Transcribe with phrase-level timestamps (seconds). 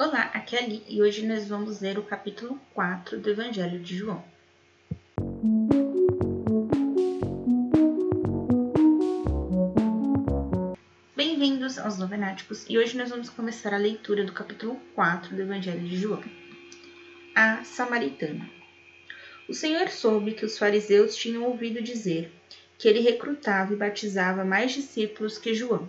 [0.00, 3.96] Olá, aqui é Ali e hoje nós vamos ler o capítulo 4 do Evangelho de
[3.96, 4.24] João.
[11.16, 15.80] Bem-vindos aos Novenáticos e hoje nós vamos começar a leitura do capítulo 4 do Evangelho
[15.80, 16.22] de João.
[17.34, 18.48] A Samaritana.
[19.48, 22.32] O Senhor soube que os fariseus tinham ouvido dizer
[22.78, 25.88] que ele recrutava e batizava mais discípulos que João.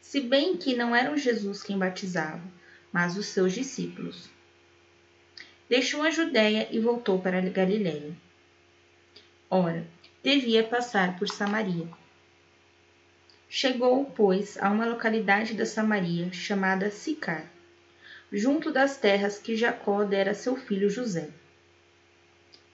[0.00, 2.59] Se bem que não era Jesus quem batizava,
[2.92, 4.28] mas os seus discípulos.
[5.68, 8.12] Deixou a Judéia e voltou para Galiléia.
[9.48, 9.86] Ora,
[10.22, 11.88] devia passar por Samaria.
[13.48, 17.50] Chegou, pois, a uma localidade da Samaria chamada Sicar,
[18.32, 21.30] junto das terras que Jacó dera a seu filho José.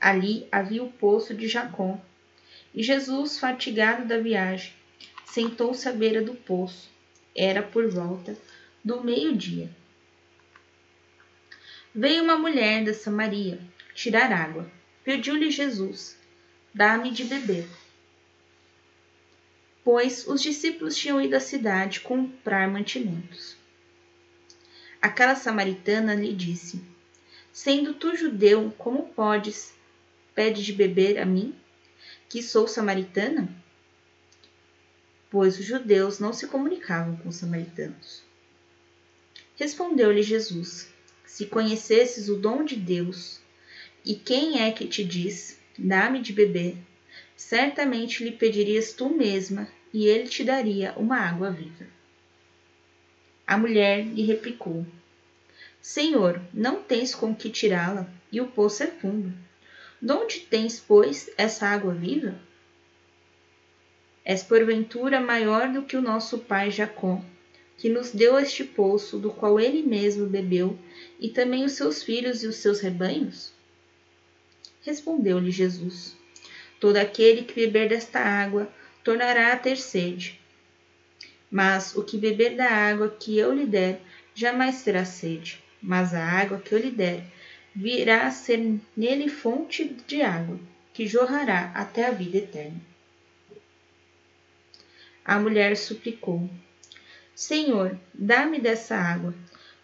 [0.00, 1.98] Ali havia o poço de Jacó,
[2.74, 4.72] e Jesus, fatigado da viagem,
[5.24, 6.90] sentou-se à beira do poço.
[7.36, 8.36] Era por volta
[8.84, 9.70] do meio-dia.
[11.96, 13.60] Veio uma mulher da Samaria
[13.94, 14.68] tirar água.
[15.04, 16.16] Pediu-lhe Jesus:
[16.74, 17.68] Dá-me de beber.
[19.84, 23.56] Pois os discípulos tinham ido à cidade comprar mantimentos.
[25.00, 26.82] Aquela samaritana lhe disse:
[27.52, 29.72] Sendo tu judeu, como podes
[30.34, 31.54] pede de beber a mim,
[32.28, 33.48] que sou samaritana?
[35.30, 38.24] Pois os judeus não se comunicavam com os samaritanos.
[39.54, 40.92] Respondeu-lhe Jesus:
[41.24, 43.40] se conhecesses o dom de Deus
[44.04, 46.76] e quem é que te diz, dá-me de beber,
[47.36, 51.86] certamente lhe pedirias tu mesma e ele te daria uma água viva.
[53.46, 54.86] A mulher lhe replicou:
[55.80, 59.32] Senhor, não tens com que tirá-la e o poço é fundo.
[60.00, 62.38] De onde tens, pois, essa água viva?
[64.24, 67.22] És porventura maior do que o nosso pai Jacó,
[67.76, 70.78] que nos deu este poço, do qual ele mesmo bebeu,
[71.18, 73.52] e também os seus filhos e os seus rebanhos?
[74.82, 76.16] Respondeu-lhe Jesus:
[76.78, 78.72] Todo aquele que beber desta água
[79.02, 80.40] tornará a ter sede.
[81.50, 84.00] Mas o que beber da água que eu lhe der
[84.34, 87.24] jamais terá sede, mas a água que eu lhe der
[87.74, 90.58] virá a ser nele fonte de água,
[90.92, 92.80] que jorrará até a vida eterna.
[95.24, 96.48] A mulher suplicou:
[97.34, 99.34] Senhor, dá-me dessa água,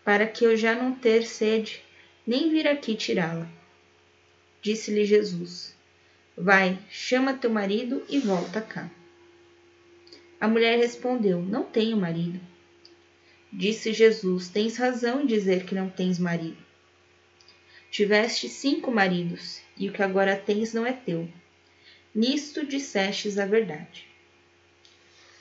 [0.05, 1.83] para que eu já não ter sede,
[2.27, 3.49] nem vir aqui tirá-la.
[4.62, 5.75] Disse-lhe Jesus:
[6.37, 8.91] Vai, chama teu marido e volta cá.
[10.41, 12.41] A mulher respondeu: Não tenho marido.
[13.53, 16.56] Disse Jesus: Tens razão em dizer que não tens marido.
[17.91, 21.28] Tiveste cinco maridos, e o que agora tens não é teu.
[22.15, 24.06] Nisto dissestes a verdade.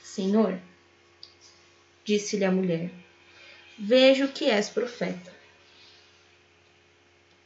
[0.01, 0.59] Senhor,
[2.09, 2.89] disse-lhe a mulher:
[3.77, 5.31] Vejo que és profeta.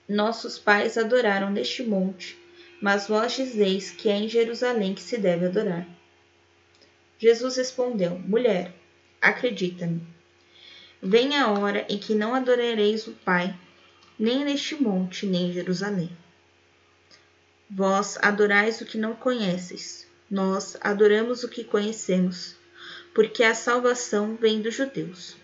[0.07, 2.37] Nossos pais adoraram neste monte,
[2.81, 5.85] mas vós dizeis que é em Jerusalém que se deve adorar.
[7.19, 8.73] Jesus respondeu: Mulher,
[9.21, 10.01] acredita-me.
[11.01, 13.53] Vem a hora em que não adorareis o Pai,
[14.17, 16.09] nem neste monte, nem em Jerusalém.
[17.69, 22.62] Vós adorais o que não conheces, nós adoramos o que conhecemos
[23.13, 25.35] porque a salvação vem dos judeus.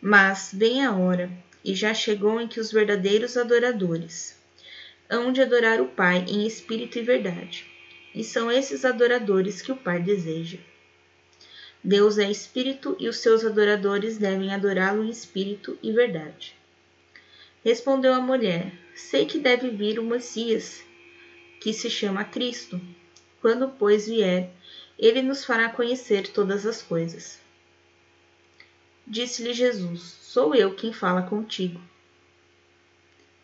[0.00, 1.30] Mas vem a hora,
[1.64, 4.38] e já chegou em que os verdadeiros adoradores
[5.08, 7.66] hão de adorar o Pai em espírito e verdade,
[8.14, 10.58] e são esses adoradores que o Pai deseja.
[11.82, 16.54] Deus é espírito e os seus adoradores devem adorá-lo em espírito e verdade.
[17.64, 20.82] Respondeu a mulher: Sei que deve vir o Messias,
[21.60, 22.80] que se chama Cristo.
[23.40, 24.50] Quando, pois, vier,
[24.98, 27.38] ele nos fará conhecer todas as coisas.
[29.06, 31.80] Disse-lhe Jesus: Sou eu quem fala contigo.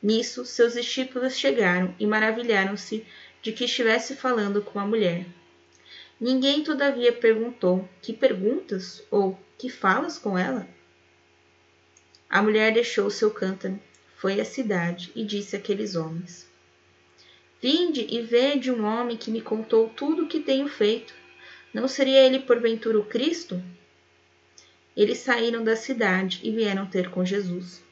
[0.02, 3.06] Nisso, seus discípulos chegaram e maravilharam-se
[3.40, 5.26] de que estivesse falando com a mulher.
[6.20, 9.02] Ninguém, todavia, perguntou: Que perguntas?
[9.10, 10.66] ou Que falas com ela?
[12.28, 13.78] A mulher deixou seu cântaro,
[14.16, 16.48] foi à cidade e disse àqueles homens:
[17.60, 21.21] Vinde e vede um homem que me contou tudo o que tenho feito.
[21.72, 23.62] Não seria ele porventura o Cristo?
[24.96, 27.82] Eles saíram da cidade e vieram ter com Jesus.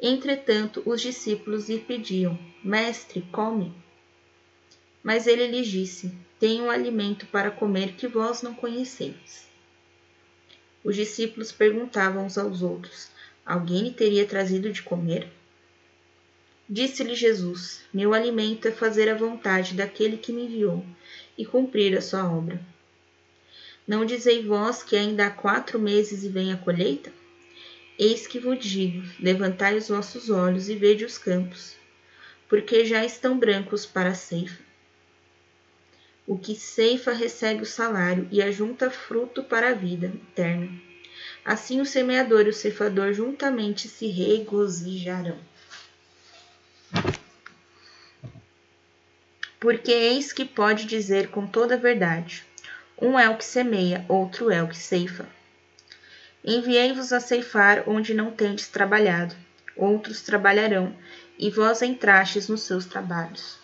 [0.00, 3.74] Entretanto, os discípulos lhe pediam: Mestre, come.
[5.02, 9.46] Mas ele lhes disse: Tenho um alimento para comer que vós não conheceis.
[10.82, 13.10] Os discípulos perguntavam uns aos outros:
[13.44, 15.28] Alguém lhe teria trazido de comer?
[16.68, 20.84] Disse-lhe Jesus: Meu alimento é fazer a vontade daquele que me enviou
[21.36, 22.60] e cumprir a sua obra.
[23.86, 27.12] Não dizei vós que ainda há quatro meses e vem a colheita?
[27.98, 31.76] Eis que vos digo: levantai os vossos olhos e vede os campos,
[32.48, 34.62] porque já estão brancos para a ceifa.
[36.24, 40.70] O que ceifa recebe o salário e ajunta fruto para a vida eterna.
[41.44, 45.38] Assim o semeador e o ceifador juntamente se regozijarão.
[49.60, 52.44] Porque eis que pode dizer com toda a verdade:
[53.00, 55.26] um é o que semeia, outro é o que ceifa.
[56.44, 59.36] Enviei-vos a ceifar onde não tendes trabalhado,
[59.76, 60.96] outros trabalharão,
[61.38, 63.56] e vós entrastes nos seus trabalhos.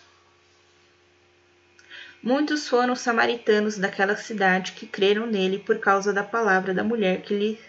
[2.21, 7.21] Muitos foram os samaritanos daquela cidade que creram nele por causa da palavra da mulher
[7.21, 7.59] que lhe,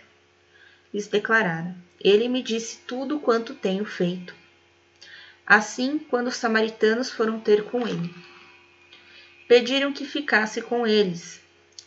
[0.92, 1.74] lhes declarara.
[2.00, 4.39] Ele me disse tudo quanto tenho feito.
[5.50, 8.14] Assim, quando os samaritanos foram ter com ele,
[9.48, 11.40] pediram que ficasse com eles.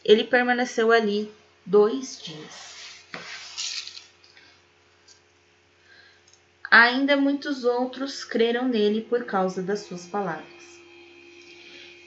[0.04, 1.31] Ele permaneceu ali
[1.65, 3.07] dois dias.
[6.69, 10.44] Ainda muitos outros creram nele por causa das suas palavras.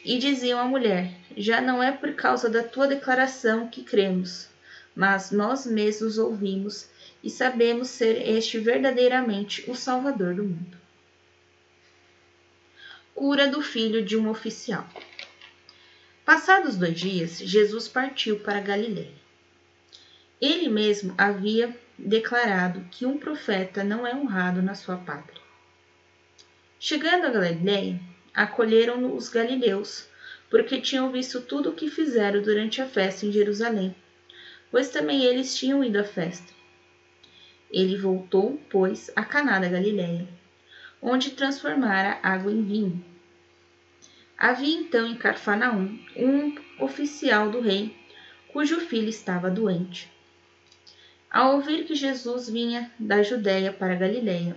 [0.04, 4.46] E diziam à mulher: Já não é por causa da tua declaração que cremos,
[4.94, 6.86] mas nós mesmos ouvimos
[7.24, 10.85] e sabemos ser este verdadeiramente o Salvador do mundo.
[13.16, 14.86] Cura do filho de um oficial.
[16.22, 19.16] Passados dois dias, Jesus partiu para Galiléia.
[20.38, 25.40] Ele mesmo havia declarado que um profeta não é honrado na sua pátria.
[26.78, 27.98] Chegando a Galiléia,
[28.34, 30.06] acolheram-no os galileus,
[30.50, 33.96] porque tinham visto tudo o que fizeram durante a festa em Jerusalém,
[34.70, 36.52] pois também eles tinham ido à festa.
[37.70, 40.28] Ele voltou, pois, a Caná da Galiléia,
[41.00, 43.04] onde transformara água em vinho.
[44.38, 47.96] Havia então em Carfanaum um oficial do rei,
[48.48, 50.10] cujo filho estava doente.
[51.30, 54.56] Ao ouvir que Jesus vinha da Judéia para a Galiléia,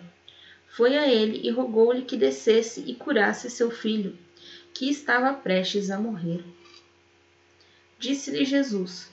[0.69, 4.17] foi a ele e rogou-lhe que descesse e curasse seu filho,
[4.73, 6.43] que estava prestes a morrer.
[7.97, 9.11] Disse-lhe Jesus: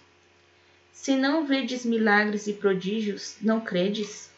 [0.93, 4.31] Se não vedes milagres e prodígios, não credes?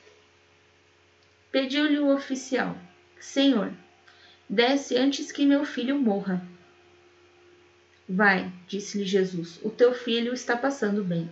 [1.51, 2.77] Pediu-lhe o oficial:
[3.19, 3.73] Senhor,
[4.49, 6.47] desce antes que meu filho morra.
[8.09, 11.31] Vai, disse-lhe Jesus, o teu filho está passando bem.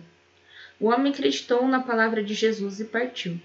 [0.79, 3.39] O homem acreditou na palavra de Jesus e partiu.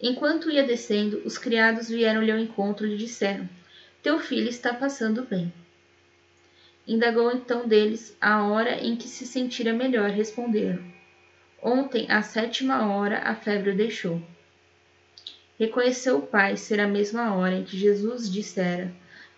[0.00, 3.48] Enquanto ia descendo, os criados vieram-lhe ao encontro e lhe disseram:
[4.02, 5.52] Teu filho está passando bem.
[6.86, 10.10] Indagou então deles a hora em que se sentira melhor.
[10.10, 10.82] Responderam:
[11.62, 14.22] Ontem, à sétima hora, a febre o deixou.
[15.60, 18.90] Reconheceu o pai ser a mesma hora em que Jesus dissera: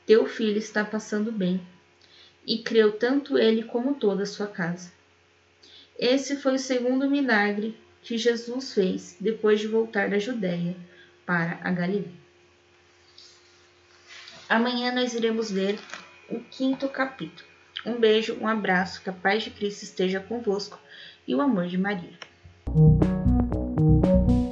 [0.06, 1.60] Teu filho está passando bem.
[2.46, 4.92] E creu tanto ele como toda a sua casa.
[5.98, 10.76] Esse foi o segundo milagre que Jesus fez depois de voltar da Judéia
[11.26, 12.22] para a Galiléia.
[14.48, 15.76] Amanhã nós iremos ler
[16.28, 17.48] o quinto capítulo.
[17.84, 20.78] Um beijo, um abraço, que a paz de Cristo esteja convosco
[21.26, 22.16] e o amor de Maria.